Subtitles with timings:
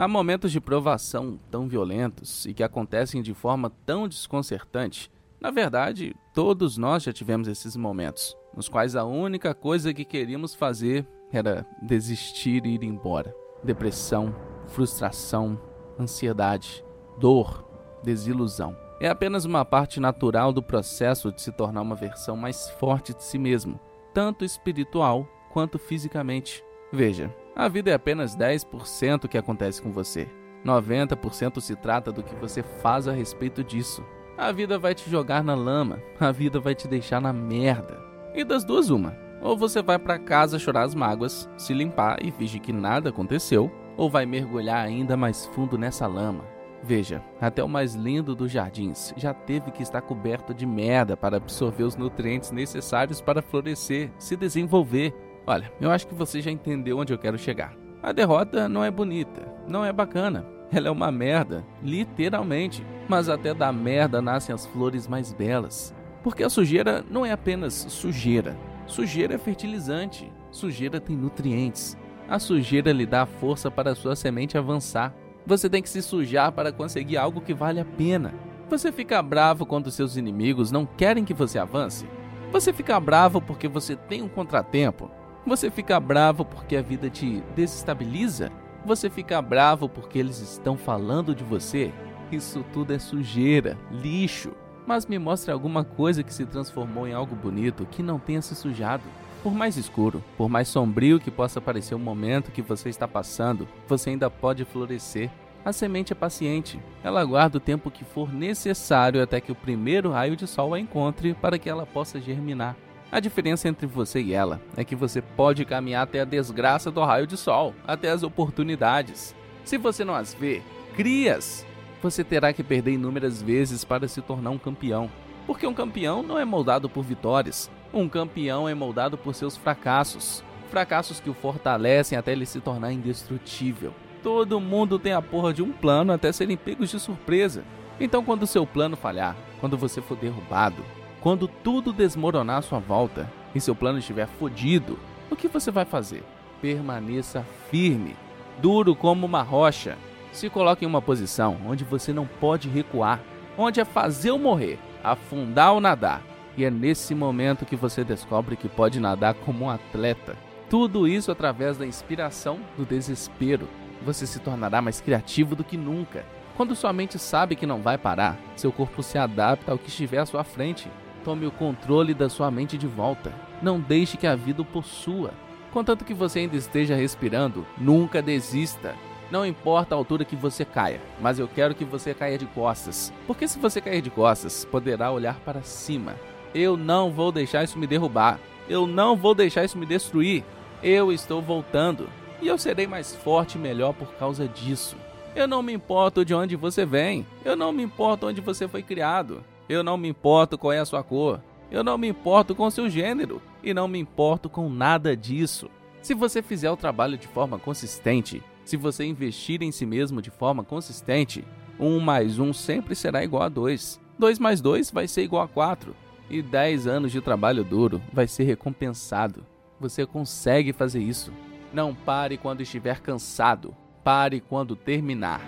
[0.00, 5.12] Há momentos de provação tão violentos e que acontecem de forma tão desconcertante.
[5.38, 10.54] Na verdade, todos nós já tivemos esses momentos, nos quais a única coisa que queríamos
[10.54, 13.36] fazer era desistir e ir embora.
[13.62, 14.34] Depressão,
[14.68, 15.60] frustração,
[15.98, 16.82] ansiedade,
[17.18, 17.68] dor,
[18.02, 18.74] desilusão.
[19.02, 23.22] É apenas uma parte natural do processo de se tornar uma versão mais forte de
[23.22, 23.78] si mesmo,
[24.14, 26.64] tanto espiritual quanto fisicamente.
[26.90, 30.28] Veja, a vida é apenas 10% que acontece com você.
[30.64, 34.04] 90% se trata do que você faz a respeito disso.
[34.36, 37.98] A vida vai te jogar na lama, a vida vai te deixar na merda.
[38.34, 39.16] E das duas, uma.
[39.42, 43.70] Ou você vai para casa chorar as mágoas, se limpar e fingir que nada aconteceu,
[43.96, 46.44] ou vai mergulhar ainda mais fundo nessa lama.
[46.82, 51.36] Veja, até o mais lindo dos jardins já teve que estar coberto de merda para
[51.36, 55.14] absorver os nutrientes necessários para florescer, se desenvolver
[55.46, 57.74] Olha, eu acho que você já entendeu onde eu quero chegar.
[58.02, 60.46] A derrota não é bonita, não é bacana.
[60.72, 62.84] Ela é uma merda, literalmente.
[63.08, 65.94] Mas até da merda nascem as flores mais belas.
[66.22, 68.56] Porque a sujeira não é apenas sujeira.
[68.86, 70.32] Sujeira é fertilizante.
[70.50, 71.96] Sujeira tem nutrientes.
[72.28, 75.14] A sujeira lhe dá força para a sua semente avançar.
[75.44, 78.32] Você tem que se sujar para conseguir algo que vale a pena.
[78.68, 82.06] Você fica bravo quando seus inimigos não querem que você avance?
[82.52, 85.10] Você fica bravo porque você tem um contratempo?
[85.46, 88.52] Você fica bravo porque a vida te desestabiliza?
[88.84, 91.92] Você fica bravo porque eles estão falando de você?
[92.30, 94.52] Isso tudo é sujeira, lixo.
[94.86, 98.54] Mas me mostre alguma coisa que se transformou em algo bonito que não tenha se
[98.54, 99.02] sujado.
[99.42, 103.66] Por mais escuro, por mais sombrio que possa parecer o momento que você está passando,
[103.88, 105.30] você ainda pode florescer.
[105.64, 106.78] A semente é paciente.
[107.02, 110.80] Ela aguarda o tempo que for necessário até que o primeiro raio de sol a
[110.80, 112.76] encontre para que ela possa germinar.
[113.12, 117.02] A diferença entre você e ela é que você pode caminhar até a desgraça do
[117.02, 119.34] raio de sol, até as oportunidades.
[119.64, 120.62] Se você não as vê,
[120.94, 121.66] crias.
[122.00, 125.10] Você terá que perder inúmeras vezes para se tornar um campeão.
[125.44, 127.68] Porque um campeão não é moldado por vitórias.
[127.92, 130.44] Um campeão é moldado por seus fracassos.
[130.70, 133.92] Fracassos que o fortalecem até ele se tornar indestrutível.
[134.22, 137.64] Todo mundo tem a porra de um plano até serem pegos de surpresa.
[137.98, 140.82] Então, quando seu plano falhar, quando você for derrubado,
[141.20, 144.98] quando tudo desmoronar à sua volta e seu plano estiver fodido,
[145.30, 146.24] o que você vai fazer?
[146.62, 148.16] Permaneça firme,
[148.60, 149.98] duro como uma rocha.
[150.32, 153.20] Se coloque em uma posição onde você não pode recuar,
[153.58, 156.22] onde é fazer ou morrer, afundar ou nadar.
[156.56, 160.36] E é nesse momento que você descobre que pode nadar como um atleta.
[160.68, 163.68] Tudo isso através da inspiração do desespero.
[164.02, 166.24] Você se tornará mais criativo do que nunca.
[166.56, 170.18] Quando sua mente sabe que não vai parar, seu corpo se adapta ao que estiver
[170.18, 170.88] à sua frente
[171.24, 173.32] Tome o controle da sua mente de volta.
[173.60, 175.32] Não deixe que a vida o possua.
[175.70, 178.94] Contanto que você ainda esteja respirando, nunca desista.
[179.30, 183.12] Não importa a altura que você caia, mas eu quero que você caia de costas.
[183.26, 186.16] Porque se você cair de costas, poderá olhar para cima.
[186.52, 188.40] Eu não vou deixar isso me derrubar.
[188.68, 190.42] Eu não vou deixar isso me destruir.
[190.82, 192.08] Eu estou voltando.
[192.42, 194.96] E eu serei mais forte e melhor por causa disso.
[195.36, 197.24] Eu não me importo de onde você vem.
[197.44, 199.44] Eu não me importo onde você foi criado.
[199.70, 201.40] Eu não me importo qual é a sua cor.
[201.70, 203.40] Eu não me importo com seu gênero.
[203.62, 205.70] E não me importo com nada disso.
[206.02, 210.28] Se você fizer o trabalho de forma consistente, se você investir em si mesmo de
[210.28, 211.44] forma consistente,
[211.78, 214.00] 1 mais 1 sempre será igual a 2.
[214.18, 215.94] 2 mais 2 vai ser igual a 4.
[216.28, 219.46] E 10 anos de trabalho duro vai ser recompensado.
[219.78, 221.32] Você consegue fazer isso.
[221.72, 223.72] Não pare quando estiver cansado.
[224.02, 225.40] Pare quando terminar.